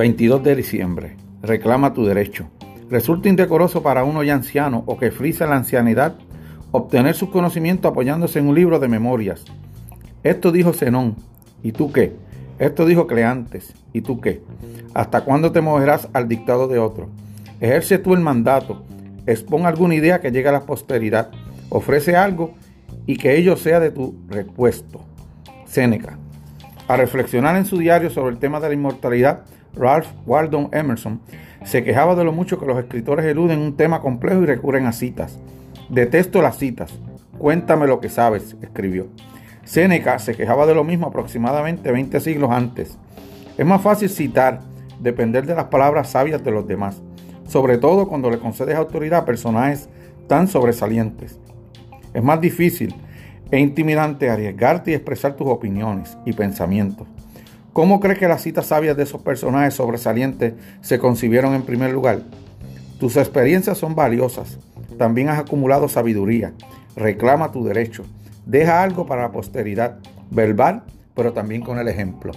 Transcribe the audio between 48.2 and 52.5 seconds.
le concedes autoridad a personajes tan sobresalientes. Es más